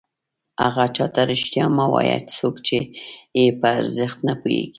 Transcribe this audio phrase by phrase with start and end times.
[0.63, 2.77] هغه چاته رښتیا مه وایه څوک چې
[3.39, 4.69] یې په ارزښت نه پوهېږي.